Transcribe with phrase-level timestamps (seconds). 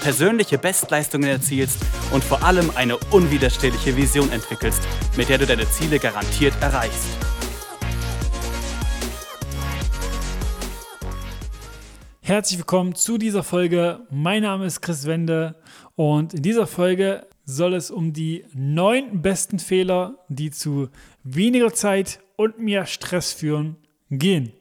[0.00, 1.78] persönliche Bestleistungen erzielst
[2.12, 4.82] und vor allem eine unwiderstehliche Vision entwickelst,
[5.16, 7.08] mit der du deine Ziele garantiert erreichst.
[12.20, 14.00] Herzlich willkommen zu dieser Folge.
[14.10, 15.54] Mein Name ist Chris Wende
[15.96, 20.90] und in dieser Folge soll es um die neun besten Fehler, die zu
[21.24, 23.76] weniger Zeit und mehr Stress führen,
[24.10, 24.52] gehen.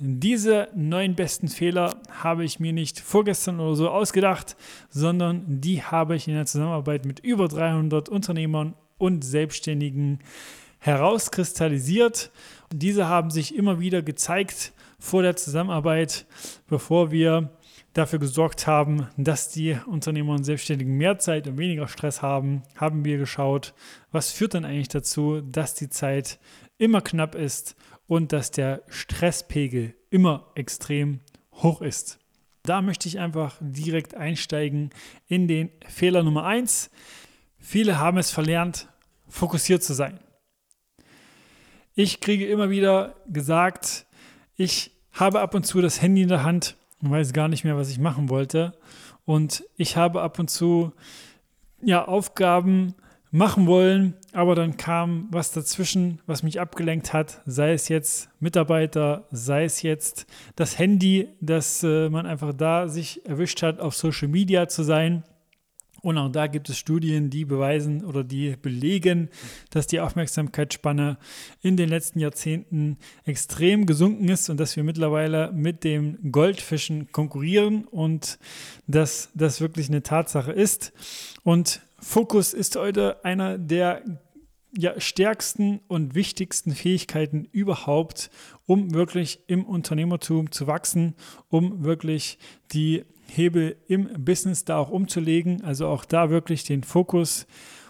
[0.00, 4.56] Diese neun besten Fehler habe ich mir nicht vorgestern oder so ausgedacht,
[4.88, 10.18] sondern die habe ich in der Zusammenarbeit mit über 300 Unternehmern und Selbstständigen
[10.80, 12.32] herauskristallisiert.
[12.72, 16.26] Diese haben sich immer wieder gezeigt vor der Zusammenarbeit,
[16.66, 17.50] bevor wir
[17.92, 23.04] dafür gesorgt haben, dass die Unternehmer und Selbstständigen mehr Zeit und weniger Stress haben, haben
[23.04, 23.72] wir geschaut,
[24.10, 26.40] was führt denn eigentlich dazu, dass die Zeit
[26.76, 27.76] immer knapp ist
[28.06, 31.20] und dass der Stresspegel immer extrem
[31.52, 32.18] hoch ist.
[32.62, 34.90] Da möchte ich einfach direkt einsteigen
[35.26, 36.90] in den Fehler Nummer 1.
[37.58, 38.88] Viele haben es verlernt,
[39.28, 40.18] fokussiert zu sein.
[41.94, 44.06] Ich kriege immer wieder gesagt,
[44.56, 47.76] ich habe ab und zu das Handy in der Hand und weiß gar nicht mehr,
[47.76, 48.76] was ich machen wollte.
[49.24, 50.92] Und ich habe ab und zu
[51.82, 52.94] ja, Aufgaben,
[53.34, 59.26] machen wollen, aber dann kam was dazwischen, was mich abgelenkt hat, sei es jetzt Mitarbeiter,
[59.32, 64.28] sei es jetzt das Handy, dass äh, man einfach da sich erwischt hat, auf Social
[64.28, 65.24] Media zu sein.
[66.00, 69.30] Und auch da gibt es Studien, die beweisen oder die belegen,
[69.70, 71.18] dass die Aufmerksamkeitsspanne
[71.60, 77.84] in den letzten Jahrzehnten extrem gesunken ist und dass wir mittlerweile mit dem Goldfischen konkurrieren
[77.84, 78.38] und
[78.86, 80.92] dass das wirklich eine Tatsache ist.
[81.42, 84.02] Und Fokus ist heute einer der
[84.76, 88.30] ja, stärksten und wichtigsten Fähigkeiten überhaupt,
[88.66, 91.14] um wirklich im Unternehmertum zu wachsen,
[91.48, 92.38] um wirklich
[92.72, 97.46] die Hebel im Business da auch umzulegen, also auch da wirklich den Fokus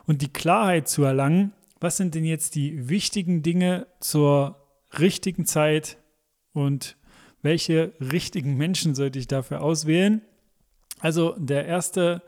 [0.07, 4.57] und die Klarheit zu erlangen, was sind denn jetzt die wichtigen Dinge zur
[4.99, 5.99] richtigen Zeit
[6.53, 6.97] und
[7.43, 10.23] welche richtigen Menschen sollte ich dafür auswählen.
[11.01, 12.23] Also der erste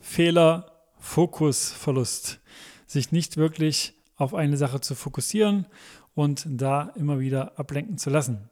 [0.00, 2.40] Fehler Fokusverlust,
[2.86, 5.66] sich nicht wirklich auf eine Sache zu fokussieren
[6.14, 8.50] und da immer wieder ablenken zu lassen.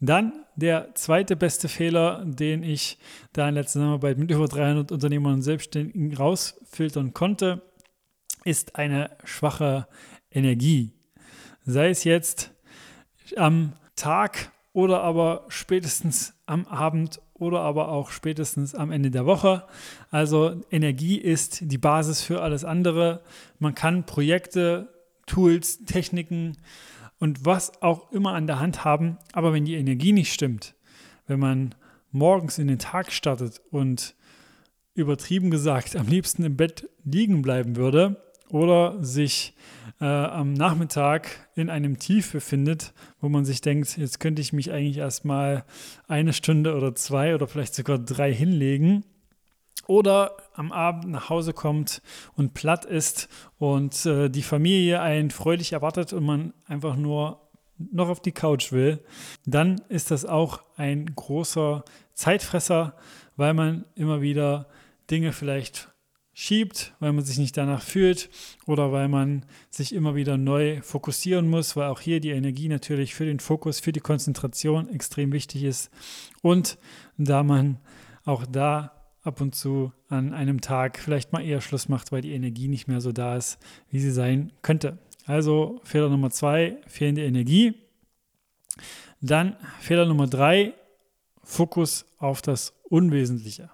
[0.00, 2.98] Dann der zweite beste Fehler, den ich
[3.32, 7.62] da in der Zusammenarbeit mit über 300 Unternehmern und Selbstständigen rausfiltern konnte,
[8.44, 9.86] ist eine schwache
[10.30, 10.92] Energie.
[11.64, 12.52] Sei es jetzt
[13.36, 19.64] am Tag oder aber spätestens am Abend oder aber auch spätestens am Ende der Woche.
[20.10, 23.22] Also Energie ist die Basis für alles andere.
[23.58, 24.92] Man kann Projekte,
[25.26, 26.56] Tools, Techniken
[27.18, 30.74] und was auch immer an der Hand haben, aber wenn die Energie nicht stimmt,
[31.26, 31.74] wenn man
[32.12, 34.14] morgens in den Tag startet und
[34.94, 39.54] übertrieben gesagt am liebsten im Bett liegen bleiben würde, oder sich
[40.00, 44.72] äh, am Nachmittag in einem Tief befindet, wo man sich denkt, jetzt könnte ich mich
[44.72, 45.64] eigentlich erstmal
[46.08, 49.04] eine Stunde oder zwei oder vielleicht sogar drei hinlegen.
[49.86, 52.00] Oder am Abend nach Hause kommt
[52.36, 53.28] und platt ist
[53.58, 57.40] und äh, die Familie einen freudig erwartet und man einfach nur
[57.90, 59.00] noch auf die Couch will,
[59.46, 61.84] dann ist das auch ein großer
[62.14, 62.94] Zeitfresser,
[63.36, 64.66] weil man immer wieder
[65.10, 65.89] Dinge vielleicht
[66.40, 68.30] schiebt, weil man sich nicht danach fühlt
[68.64, 73.14] oder weil man sich immer wieder neu fokussieren muss, weil auch hier die Energie natürlich
[73.14, 75.90] für den Fokus, für die Konzentration extrem wichtig ist
[76.40, 76.78] und
[77.18, 77.78] da man
[78.24, 78.92] auch da
[79.22, 82.88] ab und zu an einem Tag vielleicht mal eher Schluss macht, weil die Energie nicht
[82.88, 83.58] mehr so da ist,
[83.90, 84.96] wie sie sein könnte.
[85.26, 87.74] Also Fehler Nummer zwei, fehlende Energie.
[89.20, 90.72] Dann Fehler Nummer drei,
[91.42, 93.68] Fokus auf das Unwesentliche.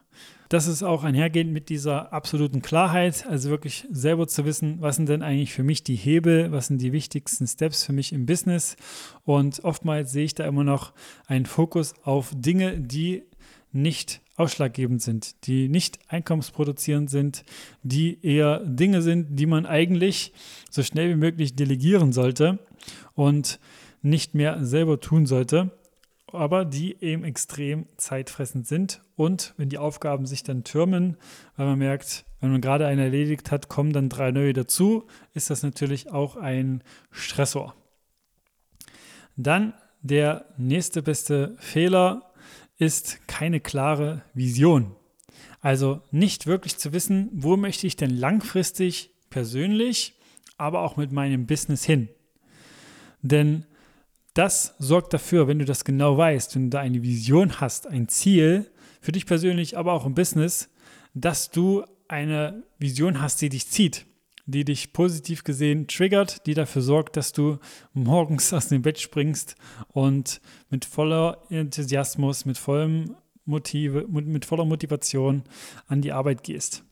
[0.48, 5.08] Das ist auch einhergehend mit dieser absoluten Klarheit, also wirklich selber zu wissen, was sind
[5.08, 8.76] denn eigentlich für mich die Hebel, was sind die wichtigsten Steps für mich im Business.
[9.25, 10.93] Und oftmals sehe ich da immer noch
[11.26, 13.25] einen Fokus auf Dinge, die
[13.72, 17.44] nicht ausschlaggebend sind, die nicht einkommensproduzierend sind,
[17.82, 20.32] die eher Dinge sind, die man eigentlich
[20.70, 22.58] so schnell wie möglich delegieren sollte
[23.14, 23.58] und
[24.02, 25.72] nicht mehr selber tun sollte
[26.32, 29.02] aber die eben extrem zeitfressend sind.
[29.14, 31.17] Und wenn die Aufgaben sich dann türmen,
[31.56, 35.50] weil man merkt, wenn man gerade eine erledigt hat, kommen dann drei neue dazu, ist
[35.50, 37.75] das natürlich auch ein Stressor.
[39.37, 42.32] Dann der nächste beste Fehler
[42.79, 44.94] ist keine klare Vision.
[45.61, 50.14] Also nicht wirklich zu wissen, wo möchte ich denn langfristig persönlich,
[50.58, 52.08] aber auch mit meinem Business hin.
[53.22, 53.67] Denn
[54.37, 58.09] das sorgt dafür, wenn du das genau weißt, wenn du da eine Vision hast, ein
[58.09, 60.69] Ziel, für dich persönlich, aber auch im Business,
[61.15, 64.05] dass du eine Vision hast, die dich zieht,
[64.47, 67.59] die dich positiv gesehen triggert, die dafür sorgt, dass du
[67.93, 69.55] morgens aus dem Bett springst
[69.88, 70.41] und
[70.71, 75.44] mit voller Enthusiasmus, mit vollem Motive, mit voller Motivation
[75.87, 76.85] an die Arbeit gehst.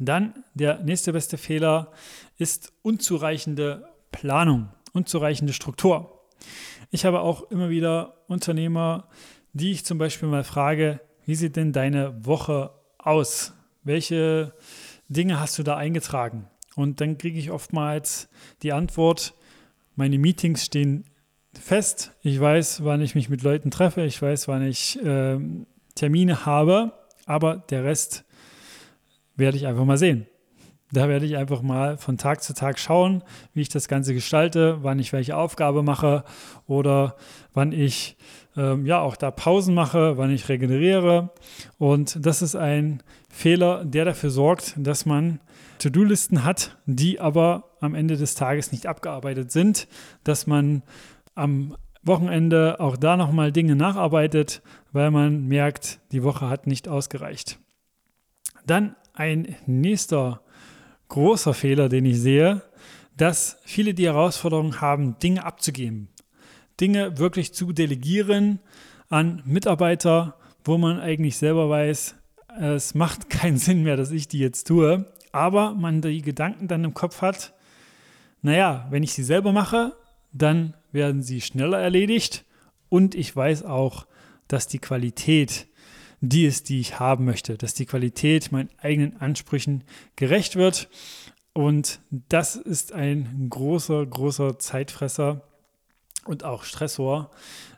[0.00, 1.92] Dann der nächste beste Fehler
[2.36, 6.13] ist unzureichende Planung, unzureichende Struktur.
[6.94, 9.08] Ich habe auch immer wieder Unternehmer,
[9.52, 13.52] die ich zum Beispiel mal frage, wie sieht denn deine Woche aus?
[13.82, 14.54] Welche
[15.08, 16.46] Dinge hast du da eingetragen?
[16.76, 18.28] Und dann kriege ich oftmals
[18.62, 19.34] die Antwort,
[19.96, 21.02] meine Meetings stehen
[21.52, 22.12] fest.
[22.22, 24.02] Ich weiß, wann ich mich mit Leuten treffe.
[24.02, 25.40] Ich weiß, wann ich äh,
[25.96, 26.92] Termine habe.
[27.26, 28.24] Aber der Rest
[29.34, 30.28] werde ich einfach mal sehen.
[30.92, 33.22] Da werde ich einfach mal von Tag zu Tag schauen,
[33.52, 36.24] wie ich das Ganze gestalte, wann ich welche Aufgabe mache
[36.66, 37.16] oder
[37.52, 38.16] wann ich
[38.56, 41.30] ähm, ja auch da Pausen mache, wann ich regeneriere.
[41.78, 45.40] Und das ist ein Fehler, der dafür sorgt, dass man
[45.78, 49.88] To-Do-Listen hat, die aber am Ende des Tages nicht abgearbeitet sind,
[50.22, 50.82] dass man
[51.34, 57.58] am Wochenende auch da nochmal Dinge nacharbeitet, weil man merkt, die Woche hat nicht ausgereicht.
[58.66, 60.40] Dann ein nächster
[61.14, 62.62] großer Fehler, den ich sehe,
[63.16, 66.08] dass viele die Herausforderung haben, Dinge abzugeben.
[66.80, 68.58] Dinge wirklich zu delegieren
[69.10, 72.16] an Mitarbeiter, wo man eigentlich selber weiß,
[72.58, 76.82] es macht keinen Sinn mehr, dass ich die jetzt tue, aber man die Gedanken dann
[76.82, 77.54] im Kopf hat,
[78.42, 79.92] naja, wenn ich sie selber mache,
[80.32, 82.44] dann werden sie schneller erledigt
[82.88, 84.06] und ich weiß auch,
[84.48, 85.68] dass die Qualität
[86.28, 89.84] die ist, die ich haben möchte, dass die Qualität meinen eigenen Ansprüchen
[90.16, 90.88] gerecht wird.
[91.52, 95.42] Und das ist ein großer, großer Zeitfresser
[96.24, 97.30] und auch Stressor.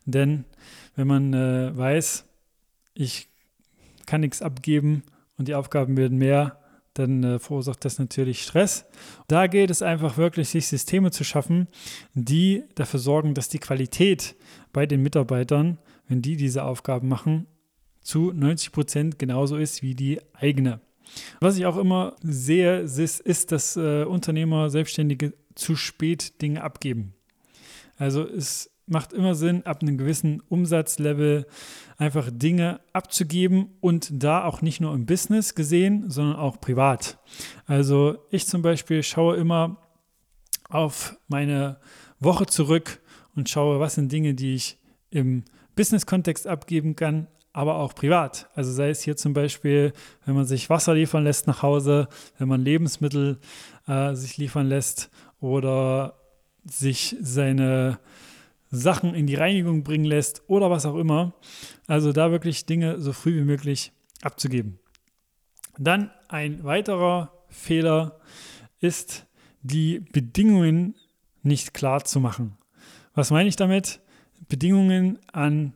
[0.04, 0.44] Denn
[0.94, 2.24] wenn man äh, weiß,
[2.94, 3.28] ich
[4.06, 5.02] kann nichts abgeben
[5.36, 6.58] und die Aufgaben werden mehr,
[6.94, 8.86] dann äh, verursacht das natürlich Stress.
[9.28, 11.68] Da geht es einfach wirklich, sich Systeme zu schaffen,
[12.14, 14.36] die dafür sorgen, dass die Qualität
[14.72, 15.78] bei den Mitarbeitern,
[16.08, 17.46] wenn die diese Aufgaben machen,
[18.06, 20.80] zu 90 Prozent genauso ist wie die eigene.
[21.40, 27.14] Was ich auch immer sehe, ist, dass äh, Unternehmer, Selbstständige zu spät Dinge abgeben.
[27.96, 31.46] Also es macht immer Sinn, ab einem gewissen Umsatzlevel
[31.98, 37.18] einfach Dinge abzugeben und da auch nicht nur im Business gesehen, sondern auch privat.
[37.66, 39.78] Also ich zum Beispiel schaue immer
[40.68, 41.80] auf meine
[42.20, 43.00] Woche zurück
[43.34, 44.78] und schaue, was sind Dinge, die ich
[45.10, 45.44] im
[45.74, 47.26] Business-Kontext abgeben kann,
[47.56, 48.50] aber auch privat.
[48.54, 49.94] Also sei es hier zum Beispiel,
[50.26, 52.06] wenn man sich Wasser liefern lässt nach Hause,
[52.36, 53.38] wenn man Lebensmittel
[53.88, 55.10] äh, sich liefern lässt
[55.40, 56.20] oder
[56.64, 57.98] sich seine
[58.70, 61.32] Sachen in die Reinigung bringen lässt oder was auch immer.
[61.86, 64.78] Also da wirklich Dinge so früh wie möglich abzugeben.
[65.78, 68.20] Dann ein weiterer Fehler
[68.80, 69.24] ist,
[69.62, 70.94] die Bedingungen
[71.42, 72.58] nicht klar zu machen.
[73.14, 74.00] Was meine ich damit?
[74.46, 75.72] Bedingungen an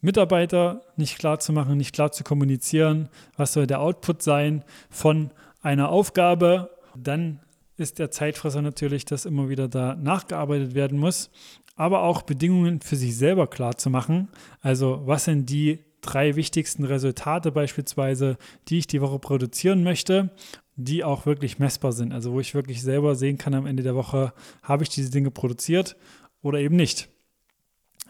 [0.00, 5.30] Mitarbeiter nicht klar zu machen, nicht klar zu kommunizieren, was soll der Output sein von
[5.60, 7.40] einer Aufgabe, dann
[7.76, 11.30] ist der Zeitfresser natürlich, dass immer wieder da nachgearbeitet werden muss,
[11.76, 14.28] aber auch Bedingungen für sich selber klar zu machen.
[14.60, 18.36] Also was sind die drei wichtigsten Resultate beispielsweise,
[18.68, 20.30] die ich die Woche produzieren möchte,
[20.76, 22.12] die auch wirklich messbar sind.
[22.12, 25.30] Also wo ich wirklich selber sehen kann am Ende der Woche, habe ich diese Dinge
[25.30, 25.96] produziert
[26.40, 27.08] oder eben nicht.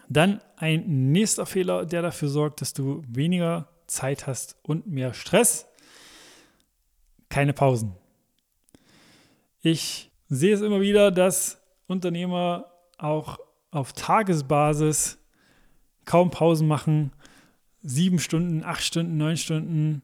[0.09, 5.67] Dann ein nächster Fehler, der dafür sorgt, dass du weniger Zeit hast und mehr Stress.
[7.29, 7.93] Keine Pausen.
[9.61, 12.65] Ich sehe es immer wieder, dass Unternehmer
[12.97, 13.39] auch
[13.71, 15.19] auf Tagesbasis
[16.05, 17.11] kaum Pausen machen.
[17.83, 20.01] Sieben Stunden, acht Stunden, neun Stunden.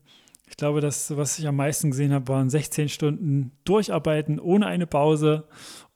[0.47, 4.85] Ich glaube, das, was ich am meisten gesehen habe, waren 16 Stunden durcharbeiten ohne eine
[4.85, 5.47] Pause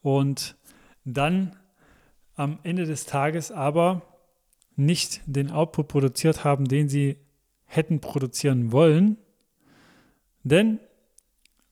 [0.02, 0.56] und
[1.04, 1.56] dann
[2.40, 4.00] am Ende des Tages aber
[4.74, 7.18] nicht den Output produziert haben, den sie
[7.66, 9.18] hätten produzieren wollen.
[10.42, 10.80] Denn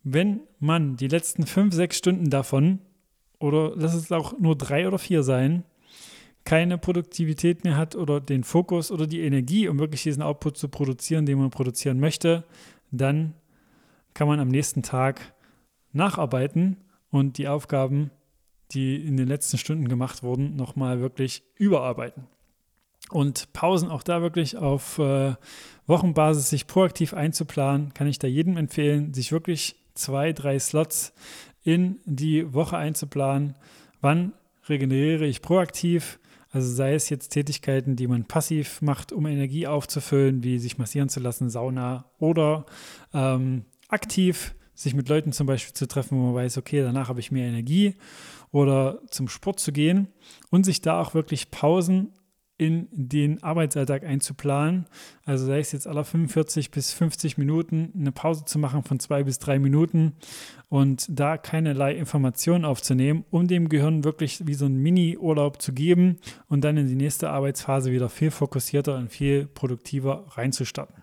[0.02, 2.80] wenn man die letzten fünf, sechs Stunden davon,
[3.38, 5.64] oder lass es auch nur drei oder vier sein,
[6.44, 10.68] keine Produktivität mehr hat oder den Fokus oder die Energie, um wirklich diesen Output zu
[10.68, 12.44] produzieren, den man produzieren möchte,
[12.90, 13.32] dann
[14.12, 15.32] kann man am nächsten Tag
[15.92, 16.76] nacharbeiten
[17.10, 18.10] und die Aufgaben
[18.72, 22.26] die in den letzten Stunden gemacht wurden, nochmal wirklich überarbeiten.
[23.10, 25.34] Und Pausen auch da wirklich auf äh,
[25.86, 31.14] Wochenbasis sich proaktiv einzuplanen, kann ich da jedem empfehlen, sich wirklich zwei, drei Slots
[31.64, 33.54] in die Woche einzuplanen.
[34.00, 34.34] Wann
[34.68, 36.18] regeneriere ich proaktiv?
[36.50, 41.08] Also sei es jetzt Tätigkeiten, die man passiv macht, um Energie aufzufüllen, wie sich massieren
[41.08, 42.64] zu lassen, Sauna oder
[43.12, 47.20] ähm, aktiv sich mit Leuten zum Beispiel zu treffen, wo man weiß, okay, danach habe
[47.20, 47.96] ich mehr Energie
[48.52, 50.06] oder zum Sport zu gehen
[50.50, 52.12] und sich da auch wirklich Pausen
[52.58, 54.86] in den Arbeitsalltag einzuplanen.
[55.24, 59.24] Also sei es jetzt aller 45 bis 50 Minuten eine Pause zu machen von zwei
[59.24, 60.14] bis drei Minuten
[60.68, 66.18] und da keinerlei Informationen aufzunehmen, um dem Gehirn wirklich wie so einen Mini-Urlaub zu geben
[66.48, 71.02] und dann in die nächste Arbeitsphase wieder viel fokussierter und viel produktiver reinzustarten.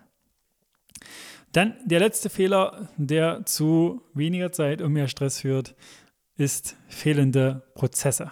[1.52, 5.74] Dann der letzte Fehler, der zu weniger Zeit und mehr Stress führt,
[6.36, 8.30] ist fehlende Prozesse.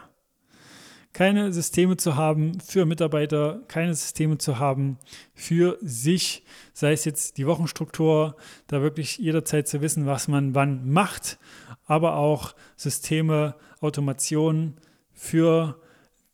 [1.14, 4.98] Keine Systeme zu haben für Mitarbeiter, keine Systeme zu haben
[5.32, 8.34] für sich, sei es jetzt die Wochenstruktur,
[8.66, 11.38] da wirklich jederzeit zu wissen, was man wann macht,
[11.86, 14.80] aber auch Systeme, Automationen
[15.12, 15.80] für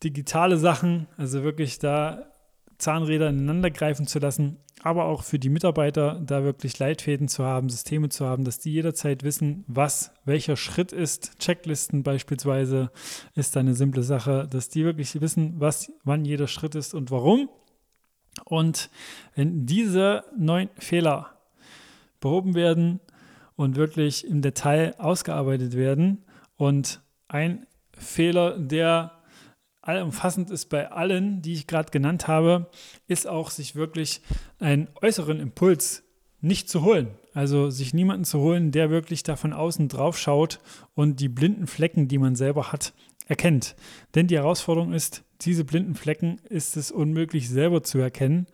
[0.03, 2.33] digitale Sachen, also wirklich da
[2.79, 7.69] Zahnräder ineinander greifen zu lassen, aber auch für die Mitarbeiter da wirklich Leitfäden zu haben,
[7.69, 11.39] Systeme zu haben, dass die jederzeit wissen, was welcher Schritt ist.
[11.39, 12.91] Checklisten beispielsweise
[13.35, 17.51] ist eine simple Sache, dass die wirklich wissen, was wann jeder Schritt ist und warum.
[18.45, 18.91] Und
[19.35, 21.31] wenn diese neun Fehler
[22.21, 23.01] behoben werden
[23.57, 26.25] und wirklich im Detail ausgearbeitet werden
[26.57, 29.20] und ein Fehler, der
[29.83, 32.71] allumfassend ist bei allen, die ich gerade genannt habe,
[33.07, 34.21] ist auch, sich wirklich
[34.59, 36.03] einen äußeren Impuls
[36.41, 37.09] nicht zu holen.
[37.35, 40.61] Also sich niemanden zu holen, der wirklich da von außen drauf schaut
[40.95, 42.93] und die blinden Flecken, die man selber hat,
[43.27, 43.77] erkennt.
[44.15, 48.47] Denn die Herausforderung ist, diese blinden Flecken ist es unmöglich selber zu erkennen.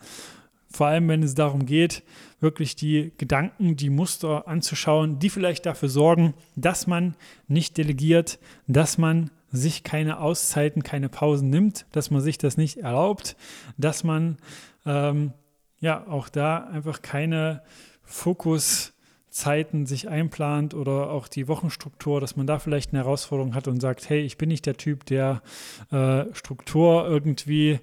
[0.68, 2.02] Vor allem, wenn es darum geht,
[2.38, 7.16] wirklich die Gedanken, die Muster anzuschauen, die vielleicht dafür sorgen, dass man
[7.48, 12.78] nicht delegiert, dass man sich keine Auszeiten, keine Pausen nimmt, dass man sich das nicht
[12.78, 13.36] erlaubt,
[13.76, 14.38] dass man
[14.84, 15.32] ähm,
[15.80, 17.62] ja auch da einfach keine
[18.02, 23.80] Fokuszeiten sich einplant oder auch die Wochenstruktur, dass man da vielleicht eine Herausforderung hat und
[23.80, 25.42] sagt, hey, ich bin nicht der Typ, der
[25.90, 27.80] äh, Struktur irgendwie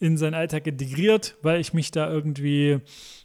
[0.00, 2.80] in seinen Alltag integriert, weil ich mich da irgendwie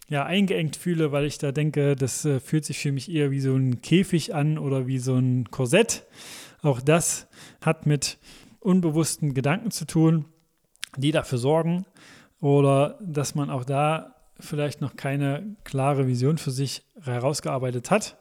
[0.08, 3.40] ja eingeengt fühle, weil ich da denke, das äh, fühlt sich für mich eher wie
[3.40, 6.04] so ein Käfig an oder wie so ein Korsett.
[6.62, 7.28] Auch das
[7.60, 8.18] hat mit
[8.60, 10.26] unbewussten Gedanken zu tun,
[10.96, 11.86] die dafür sorgen
[12.40, 18.16] oder dass man auch da vielleicht noch keine klare Vision für sich herausgearbeitet hat.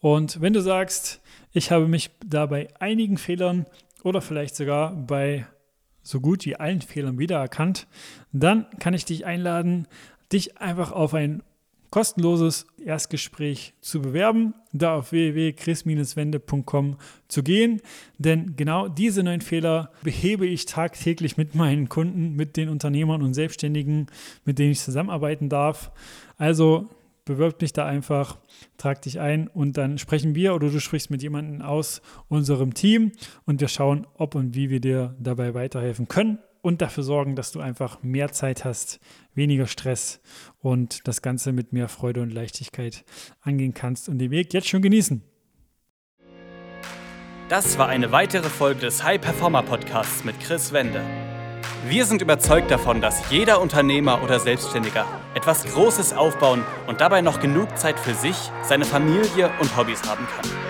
[0.00, 1.20] Und wenn du sagst,
[1.52, 3.66] ich habe mich da bei einigen Fehlern
[4.02, 5.46] oder vielleicht sogar bei
[6.02, 7.86] so gut wie allen Fehlern wiedererkannt,
[8.32, 9.86] dann kann ich dich einladen,
[10.32, 11.42] dich einfach auf ein
[11.90, 16.96] kostenloses Erstgespräch zu bewerben, da auf www.chris-wende.com
[17.28, 17.80] zu gehen.
[18.18, 23.34] Denn genau diese neuen Fehler behebe ich tagtäglich mit meinen Kunden, mit den Unternehmern und
[23.34, 24.06] Selbstständigen,
[24.44, 25.90] mit denen ich zusammenarbeiten darf.
[26.38, 26.88] Also
[27.24, 28.38] bewirb dich da einfach,
[28.76, 33.12] trag dich ein und dann sprechen wir oder du sprichst mit jemandem aus unserem Team
[33.46, 37.52] und wir schauen, ob und wie wir dir dabei weiterhelfen können und dafür sorgen, dass
[37.52, 39.00] du einfach mehr Zeit hast,
[39.34, 40.20] weniger Stress
[40.58, 43.04] und das Ganze mit mehr Freude und Leichtigkeit
[43.40, 45.22] angehen kannst und den Weg jetzt schon genießen.
[47.48, 51.02] Das war eine weitere Folge des High Performer Podcasts mit Chris Wende.
[51.88, 57.40] Wir sind überzeugt davon, dass jeder Unternehmer oder Selbstständiger etwas Großes aufbauen und dabei noch
[57.40, 60.69] genug Zeit für sich, seine Familie und Hobbys haben kann.